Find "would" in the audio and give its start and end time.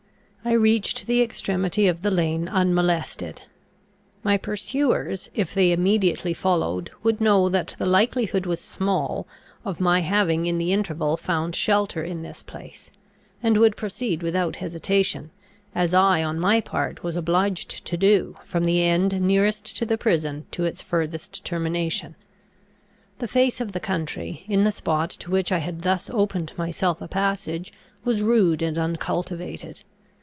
7.03-7.21, 13.55-13.77